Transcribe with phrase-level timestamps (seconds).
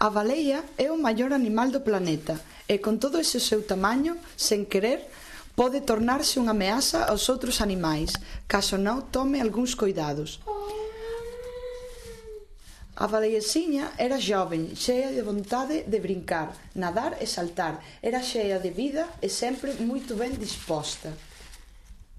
[0.00, 2.38] A baleia é o maior animal do planeta
[2.70, 5.10] e con todo ese seu tamaño, sen querer,
[5.58, 8.14] pode tornarse unha ameaza aos outros animais,
[8.46, 10.38] caso non tome algúns cuidados.
[12.94, 17.82] A baleiesiña era joven, cheia de vontade de brincar, nadar e saltar.
[17.98, 21.10] Era cheia de vida e sempre moito ben disposta.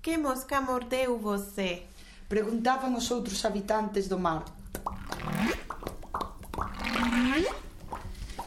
[0.03, 1.87] Que mosca mordeu você?
[2.27, 4.58] Preguntaban os outros habitantes do mar.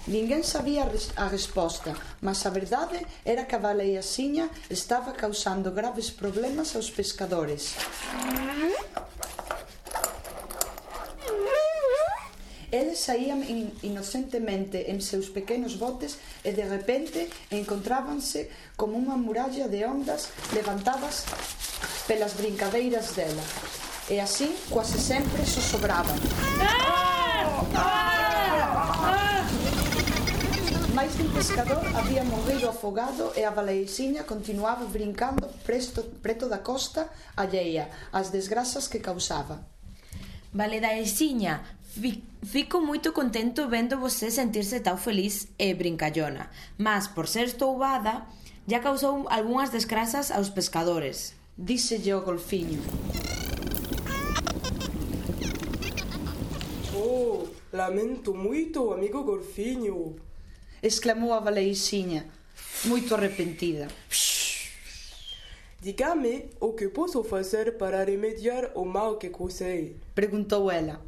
[0.07, 6.75] Ninguén sabía a resposta, mas a verdade era que a baleiaxiña estaba causando graves problemas
[6.75, 7.79] aos pescadores.
[12.73, 19.71] Eles saían in, inocentemente en seus pequenos botes e de repente encontrábanse como unha muralla
[19.71, 21.29] de ondas levantadas
[22.11, 23.45] pelas brincadeiras dela.
[24.11, 26.17] E así, quase sempre, sosobraban.
[26.59, 27.02] Ah!
[31.03, 37.11] máis dun pescador había morrido afogado e a baleixiña continuaba brincando presto, preto da costa
[37.35, 39.67] alleia as desgrazas que causaba.
[40.55, 41.67] Valedaexiña,
[42.47, 48.23] fico moito contento vendo você sentirse tão feliz e brincallona, mas por ser estouvada,
[48.71, 51.35] ya causou algunhas desgrazas aos pescadores.
[51.59, 52.79] Díselle o golfiño.
[56.95, 60.31] Oh, lamento moito, amigo golfiño
[60.83, 62.27] exclamou a baleixiña,
[62.91, 63.87] moito arrepentida.
[65.79, 69.97] Dígame o que posso facer para remediar o mal que causei?
[70.15, 70.99] Preguntou ela.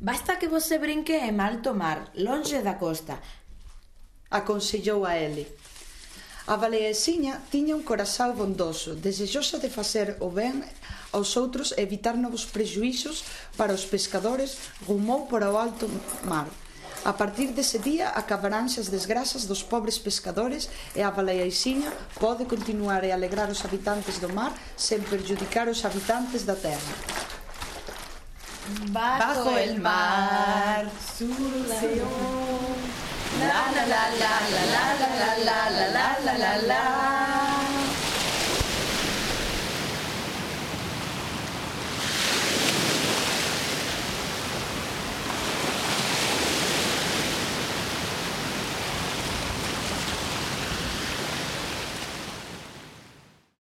[0.00, 3.18] Basta que você brinque en alto mar, longe da costa.
[4.30, 5.46] Aconsellou a ele.
[6.46, 10.62] A baleexiña tiña un corazal bondoso, desexosa de facer o ben
[11.10, 13.26] aos outros e evitar novos prejuízos
[13.58, 15.90] para os pescadores, rumou para o alto
[16.26, 16.46] mar
[17.04, 23.04] A partir dese día acabaránse as desgrasas dos pobres pescadores e a baleaixiña pode continuar
[23.04, 26.94] e alegrar os habitantes do mar sen perjudicar os habitantes da terra.
[28.88, 31.28] Bajo el mar, sur
[33.40, 37.13] la la la la la la la la la la la la la